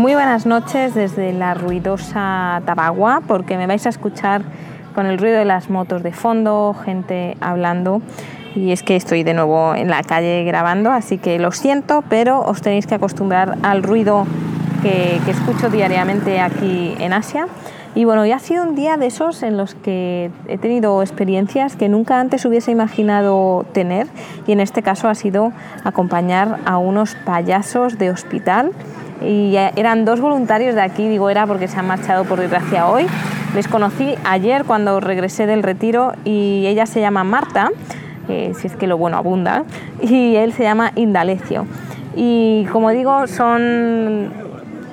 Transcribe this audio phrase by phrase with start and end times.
[0.00, 4.40] Muy buenas noches desde la ruidosa Tabagua, porque me vais a escuchar
[4.94, 8.00] con el ruido de las motos de fondo, gente hablando.
[8.54, 12.40] Y es que estoy de nuevo en la calle grabando, así que lo siento, pero
[12.40, 14.26] os tenéis que acostumbrar al ruido
[14.82, 17.46] que, escucho diariamente aquí en Asia.
[17.94, 21.76] Y bueno, ya ha sido un día de esos en los que he tenido experiencias
[21.76, 24.06] que nunca antes hubiese imaginado tener
[24.46, 25.52] y en este caso ha sido
[25.84, 28.72] acompañar a unos payasos de hospital
[29.22, 33.06] y eran dos voluntarios de aquí, digo era porque se han marchado por desgracia hoy.
[33.54, 37.70] Les conocí ayer cuando regresé del retiro y ella se llama Marta,
[38.28, 39.64] si es que lo bueno abunda,
[40.00, 41.66] y él se llama Indalecio.
[42.14, 44.32] Y como digo, son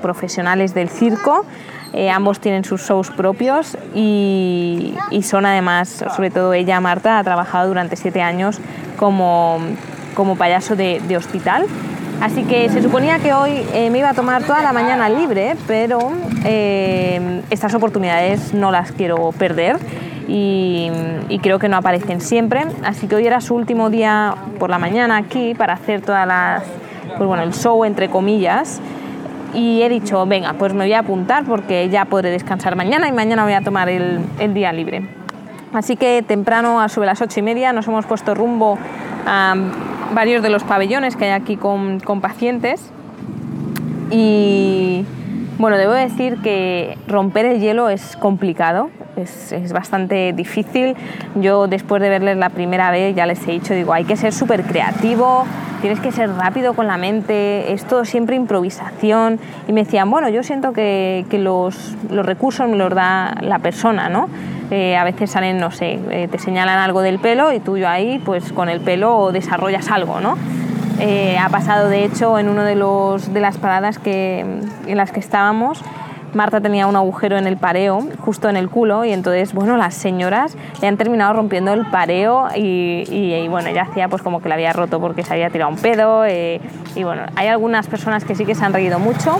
[0.00, 1.44] profesionales del circo,
[1.92, 7.68] eh, ambos tienen sus shows propios y, son además, sobre todo ella, Marta, ha trabajado
[7.68, 8.58] durante siete años
[8.96, 9.58] como,
[10.14, 11.66] como payaso de hospital
[12.20, 15.54] Así que se suponía que hoy eh, me iba a tomar toda la mañana libre,
[15.66, 16.12] pero
[16.44, 19.78] eh, estas oportunidades no las quiero perder
[20.26, 20.90] y,
[21.42, 22.64] creo que no aparecen siempre.
[22.84, 26.64] Así que hoy era su último día por la mañana aquí para hacer todas las,
[27.16, 28.80] pues bueno, el show entre comillas.
[29.54, 33.12] Y he dicho, venga, pues me voy a apuntar porque ya podré descansar mañana y
[33.12, 34.20] mañana voy a tomar el,
[34.54, 35.08] día libre.
[35.72, 38.78] Así que temprano, a sobre las ocho y media, nos hemos puesto rumbo
[39.26, 39.54] a
[40.14, 42.90] varios de los pabellones que hay aquí con, con pacientes
[44.10, 45.04] y
[45.58, 50.94] bueno, debo decir que romper el hielo es complicado, es, es, bastante difícil.
[51.34, 54.34] Yo después de verles la primera vez ya les he dicho, digo, hay que ser
[54.34, 55.46] súper creativo,
[55.80, 59.40] tienes que ser rápido con la mente, es todo siempre improvisación.
[59.66, 63.58] Y me decían, bueno, yo siento que, que los, los, recursos me los da la
[63.58, 64.28] persona, ¿no?
[64.70, 68.20] Eh, a veces salen, no sé, eh, te señalan algo del pelo y tú ahí,
[68.24, 70.36] pues con el pelo desarrollas algo, ¿no?
[70.98, 75.12] Eh, ha pasado, de hecho, en una de, los, de las paradas que, en las
[75.12, 75.82] que estábamos,
[76.32, 79.94] Marta tenía un agujero en el pareo, justo en el culo, y entonces, bueno, las
[79.94, 84.48] señoras le han terminado rompiendo el pareo y, y, bueno, ella hacía pues como que
[84.48, 86.26] la había roto porque se había tirado un pedo.
[86.26, 89.38] y bueno, hay algunas personas que sí que se han reído mucho,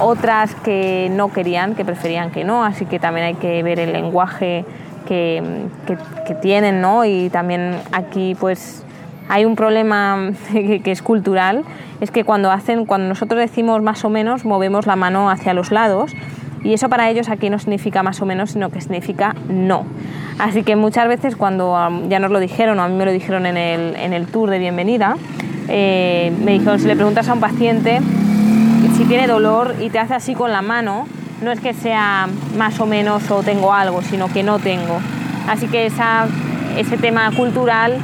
[0.00, 3.92] otras que no querían, que preferían que no, así que también hay que ver el
[3.92, 4.64] lenguaje
[5.06, 5.42] que,
[6.26, 7.04] que, tienen, ¿no?
[7.04, 8.84] Y también aquí pues
[9.28, 11.64] hay un problema que, es cultural,
[12.00, 15.70] es que cuando hacen, cuando nosotros decimos más o menos, movemos la mano hacia los
[15.70, 16.12] lados
[16.62, 19.84] y eso para ellos aquí no significa más o menos, sino que significa no.
[20.38, 21.76] Así que muchas veces cuando
[22.08, 24.48] ya nos lo dijeron, o a mí me lo dijeron en el, en el tour
[24.48, 25.16] de bienvenida,
[25.68, 28.00] eh, me dijeron, si le preguntas a un paciente
[28.96, 31.06] si tiene dolor y te hace así con la mano,
[31.42, 35.00] no es que sea más o menos o tengo algo, sino que no tengo.
[35.48, 37.98] Así que ese tema cultural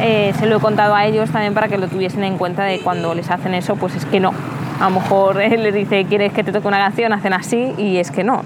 [0.00, 2.80] eh, se lo he contado a ellos también para que lo tuviesen en cuenta de
[2.80, 4.32] cuando les hacen eso, pues es que no.
[4.80, 7.12] A lo mejor él les dice, ¿quieres que te toque una canción?
[7.12, 8.42] Hacen así y es que no.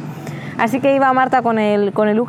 [0.59, 2.21] Así que iba Marta con el, con el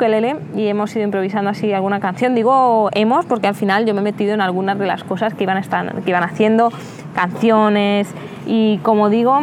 [0.55, 2.33] y hemos ido improvisando así alguna canción.
[2.33, 5.43] Digo hemos porque al final yo me he metido en algunas de las cosas que
[5.43, 6.71] iban, que iban haciendo,
[7.13, 8.07] canciones
[8.45, 9.39] y como digo,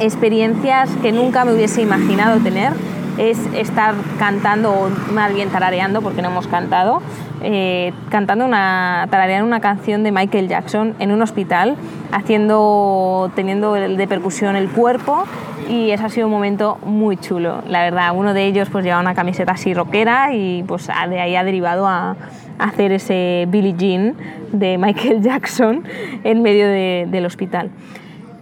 [0.00, 2.72] experiencias que nunca me hubiese imaginado tener
[3.18, 7.00] es estar cantando o más bien tarareando porque no hemos cantado
[7.42, 11.76] eh, cantando una tarareando una canción de Michael Jackson en un hospital
[12.10, 15.26] haciendo teniendo de percusión el cuerpo
[15.68, 17.62] y eso ha sido un momento muy chulo.
[17.68, 21.36] La verdad uno de ellos pues lleva una camiseta así rockera y pues de ahí
[21.36, 22.16] ha derivado a,
[22.58, 24.14] hacer ese Billie Jean
[24.58, 25.84] de Michael Jackson
[26.24, 27.70] en medio de, del hospital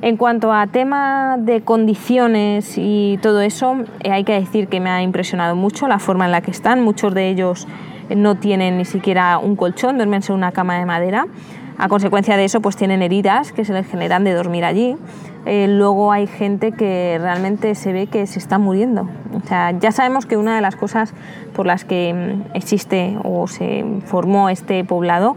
[0.03, 4.91] en cuanto a tema de condiciones y todo eso, eh, hay que decir que me
[4.91, 6.83] ha impresionado mucho la forma en la que están.
[6.83, 7.69] Muchos de ellos
[8.15, 11.29] no tienen ni siquiera un colchón, duermen en una cama de madera.
[11.79, 14.97] A consecuencia de eso, pues tienen heridas que se les generan de dormir allí.
[15.47, 19.09] Eh, luego hay gente que realmente se ve que se está muriendo.
[19.35, 21.15] O sea, ya sabemos que una de las cosas
[21.55, 25.37] por las que mm, existe o se formó este poblado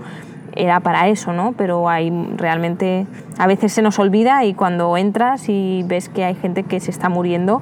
[0.56, 1.54] era para eso, ¿no?
[1.58, 3.06] Pero hay realmente,
[3.38, 6.92] a veces se nos olvida y cuando entras y ves que hay gente que se
[6.92, 7.62] está muriendo,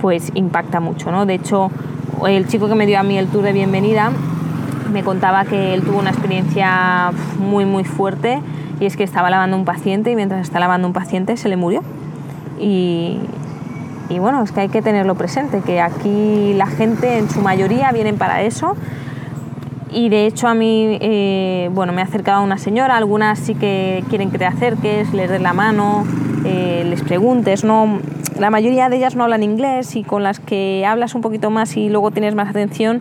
[0.00, 1.26] pues impacta mucho, ¿no?
[1.26, 1.70] De hecho,
[2.26, 4.10] el chico que me dio a mí el tour de bienvenida
[4.92, 8.40] me contaba que él tuvo una experiencia muy, muy fuerte
[8.80, 11.56] y es que estaba lavando un paciente y mientras estaba lavando un paciente se le
[11.56, 11.82] murió.
[12.58, 13.18] Y,
[14.08, 17.90] y bueno, es que hay que tenerlo presente, que aquí la gente en su mayoría
[17.92, 18.76] vienen para eso.
[19.90, 24.02] Y de hecho a mí, eh, bueno, me ha acercado una señora, algunas sí que
[24.08, 26.04] quieren que te acerques, les des la mano,
[26.44, 28.00] eh, les preguntes, no,
[28.38, 31.76] la mayoría de ellas no hablan inglés y con las que hablas un poquito más
[31.76, 33.00] y luego tienes más atención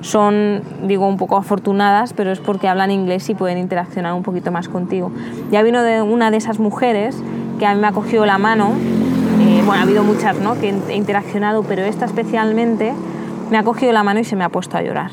[0.00, 4.52] son, digo, un poco afortunadas, pero es porque hablan inglés y pueden interaccionar un poquito
[4.52, 5.10] más contigo.
[5.50, 7.16] Ya vino de una de esas mujeres
[7.58, 8.72] que a mí me ha cogido la mano,
[9.40, 10.60] eh, bueno, ha habido muchas ¿no?
[10.60, 12.92] que he interaccionado, pero esta especialmente
[13.50, 15.10] me ha cogido la mano y se me ha puesto a llorar.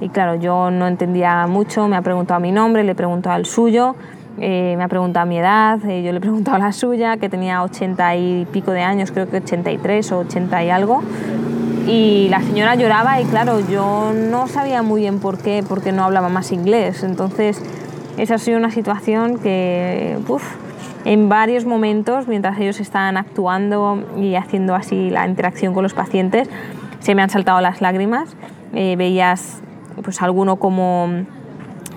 [0.00, 3.46] Y claro, yo no entendía mucho, me ha preguntado mi nombre, le he preguntado el
[3.46, 3.96] suyo,
[4.40, 7.62] eh, me ha preguntado mi edad, eh, yo le he preguntado la suya, que tenía
[7.62, 11.02] 80 y pico de años, creo que 83 o 80 y algo.
[11.88, 16.04] Y la señora lloraba y claro, yo no sabía muy bien por qué, porque no
[16.04, 17.02] hablaba más inglés.
[17.02, 17.62] Entonces,
[18.18, 20.44] esa ha sido una situación que, uf,
[21.04, 26.50] en varios momentos, mientras ellos estaban actuando y haciendo así la interacción con los pacientes,
[27.00, 28.36] se me han saltado las lágrimas.
[28.74, 29.62] Eh, veías
[30.02, 31.08] pues alguno como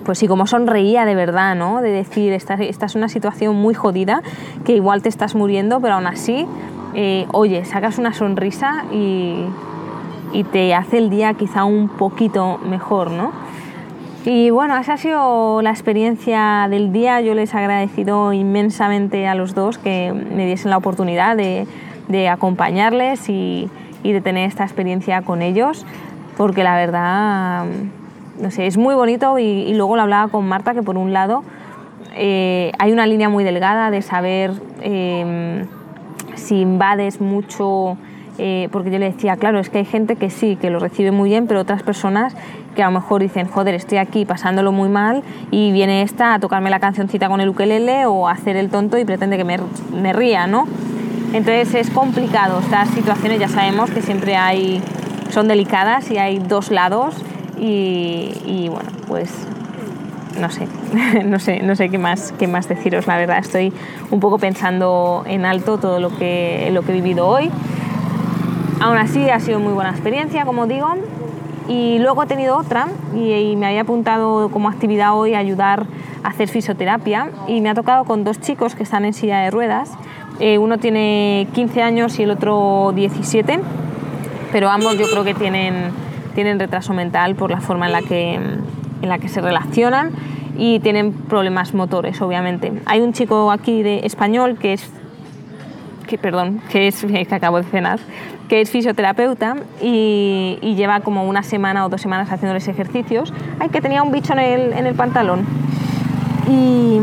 [0.03, 1.81] pues sí, como sonreía de verdad, ¿no?
[1.81, 4.21] De decir, esta, esta, es una situación muy jodida,
[4.65, 6.45] que igual te estás muriendo, pero aún así,
[6.93, 9.45] eh, oye, sacas una sonrisa y,
[10.33, 13.31] y, te hace el día quizá un poquito mejor, ¿no?
[14.25, 17.21] Y bueno, esa ha sido la experiencia del día.
[17.21, 21.65] Yo les he agradecido inmensamente a los dos que me diesen la oportunidad de,
[22.07, 23.67] de acompañarles y,
[24.03, 25.85] y de tener esta experiencia con ellos
[26.41, 27.65] porque la verdad,
[28.39, 31.43] no sé, es muy bonito y, luego lo hablaba con Marta que por un lado
[32.15, 34.51] eh, hay una línea muy delgada de saber
[34.81, 35.67] em,
[36.33, 37.95] si invades mucho,
[38.39, 41.11] eh, porque yo le decía, claro, es que hay gente que sí, que lo recibe
[41.11, 42.35] muy bien, pero otras personas
[42.75, 45.21] que a lo mejor dicen, joder, estoy aquí pasándolo muy mal
[45.51, 48.97] y viene esta a tocarme la cancioncita con el ukelele o a hacer el tonto
[48.97, 49.59] y pretende que me,
[49.93, 50.65] me ría, ¿no?
[51.33, 54.81] Entonces es complicado, estas situaciones ya sabemos que siempre hay
[55.31, 57.15] son delicadas y hay dos lados
[57.57, 59.29] y, bueno, pues
[60.39, 60.67] no sé,
[61.25, 63.37] no sé, no sé qué más, qué más deciros, la verdad.
[63.37, 63.71] Estoy
[64.09, 67.51] un poco pensando en alto todo lo que, lo que he vivido hoy.
[68.79, 70.87] Aún así ha sido muy buena experiencia, como digo.
[71.67, 75.85] Y luego he tenido otra y, me había apuntado como actividad hoy a ayudar
[76.23, 79.51] a hacer fisioterapia y me ha tocado con dos chicos que están en silla de
[79.51, 79.91] ruedas.
[80.39, 83.59] Eh, uno tiene 15 años y el otro 17
[84.51, 85.91] pero ambos yo creo que tienen,
[86.35, 90.11] tienen retraso mental por la forma en la que, en la que se relacionan
[90.57, 92.73] y tienen problemas motores, obviamente.
[92.85, 94.89] Hay un chico aquí de español que es
[96.07, 97.99] que, perdón, que es que acabo de cenar,
[98.49, 103.33] que es fisioterapeuta y, lleva como una semana o dos semanas haciéndoles ejercicios.
[103.59, 105.45] Ay, que tenía un bicho en el, en el pantalón.
[106.49, 106.99] Y,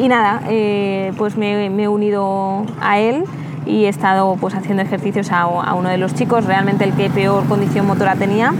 [0.00, 3.24] y nada, eh, pues me, me, he unido a él
[3.68, 7.46] y he estado pues haciendo ejercicios a, uno de los chicos, realmente el que peor
[7.46, 8.54] condición motora tenía.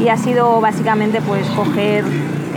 [0.00, 2.04] Y ha sido básicamente pues coger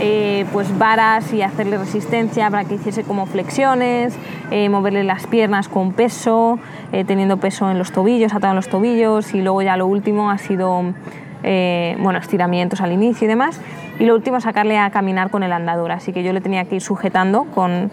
[0.00, 4.14] eh, pues varas y hacerle resistencia para que hiciese como flexiones,
[4.50, 6.58] eh, moverle las piernas con peso,
[6.92, 9.34] eh, teniendo peso en los tobillos, atado en los tobillos.
[9.34, 10.94] Y luego ya lo último ha sido
[11.42, 13.60] bueno, estiramientos al inicio y demás
[13.98, 16.76] y lo último sacarle a caminar con el andador, así que yo le tenía que
[16.76, 17.90] ir sujetando con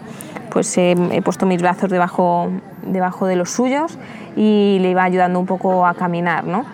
[0.50, 2.50] pues he puesto mis brazos debajo
[2.86, 3.98] debajo de los suyos
[4.36, 6.64] y le iba ayudando un poco a caminar, ¿no?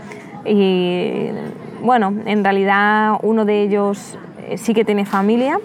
[0.44, 1.28] Y
[1.82, 5.58] bueno, en realidad uno de ellos eh, sí que tiene familia,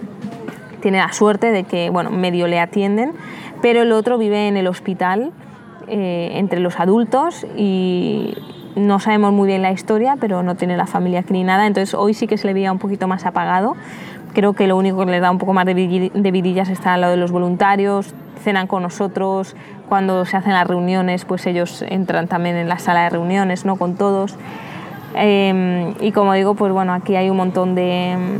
[0.81, 3.13] tiene la suerte de que, bueno, medio le atienden,
[3.61, 5.31] pero el otro vive en el hospital
[5.87, 8.35] eh, entre los adultos y
[8.77, 11.93] no sabemos muy bien la historia, pero no tiene la familia aquí ni nada, entonces
[11.93, 13.75] hoy sí que se le veía un poquito más apagado.
[14.33, 17.11] Creo que lo único que le da un poco más de vidillas está al lado
[17.11, 19.55] de los voluntarios, cenan con nosotros,
[19.89, 23.77] cuando se hacen las reuniones, pues ellos entran también en la sala de reuniones, ¿no?
[23.77, 24.35] Con todos.
[25.15, 28.39] Em, y como digo, pues bueno, aquí hay un montón de,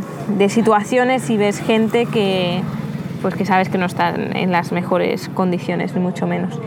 [0.50, 2.62] situaciones y ves gente que,
[3.22, 6.60] pues que sabes que no están en las mejores condiciones, ni mucho menos.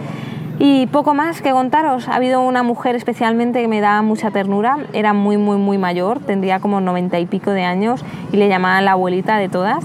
[0.63, 2.07] Y poco más que contaros.
[2.07, 4.77] Ha habido una mujer especialmente que me da mucha ternura.
[4.93, 6.21] Era muy, muy, muy mayor.
[6.21, 9.83] Tendría como noventa y pico de años y le llamaban la abuelita de todas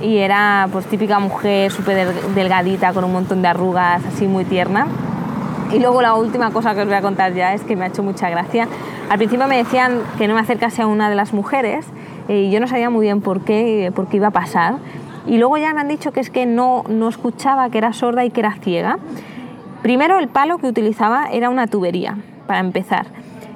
[0.00, 4.86] y era pues típica mujer súper delgadita con un montón de arrugas, así muy tierna.
[5.72, 7.88] Y luego la última cosa que os voy a contar ya es que me ha
[7.88, 8.68] hecho mucha gracia.
[9.10, 11.84] Al principio me decían que no me acercase a una de las mujeres
[12.28, 14.76] eh, y yo no sabía muy bien por qué, por qué iba a pasar.
[15.26, 18.24] Y luego ya me han dicho que es que no, no escuchaba, que era sorda
[18.24, 18.98] y que era ciega.
[19.86, 22.16] Primero el palo que utilizaba era una tubería,
[22.48, 23.06] para empezar.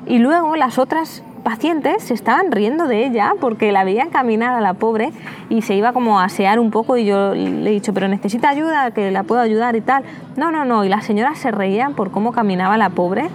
[0.06, 4.60] Y luego las otras pacientes se estaban riendo de ella porque la veían caminar a
[4.60, 5.10] la pobre
[5.48, 8.48] y se iba como a asear un poco y yo le he dicho, pero necesita
[8.48, 10.04] ayuda, que la puedo ayudar y tal.
[10.36, 13.28] No, no, no, y las señoras se reían por cómo caminaba la pobre.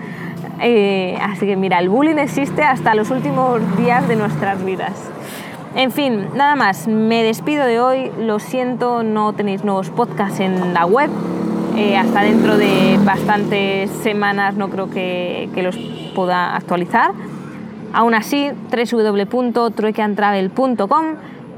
[0.61, 4.93] Eh, así que mira, el bullying existe hasta los últimos días de nuestras vidas.
[5.75, 10.73] En fin, nada más, me despido de hoy, lo siento, no tenéis nuevos podcasts en
[10.73, 11.09] la web,
[11.77, 15.77] eh, hasta dentro de bastantes semanas no creo que, que los
[16.15, 17.12] pueda actualizar.
[17.94, 21.05] Aún así, www.truequeantravel.com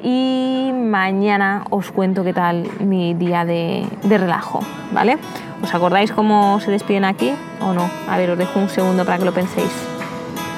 [0.03, 5.19] y mañana os cuento qué tal mi día de, de, relajo, ¿vale?
[5.63, 7.31] ¿Os acordáis cómo se despiden aquí
[7.61, 7.89] o no?
[8.07, 9.71] A ver, os dejo un segundo para que lo penséis.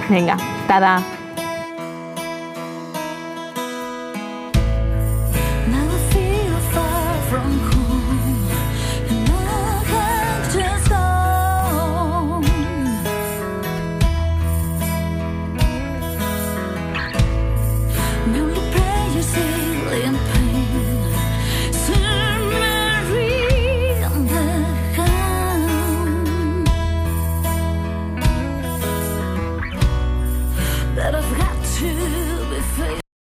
[0.09, 0.37] Venga,
[0.67, 1.18] tada.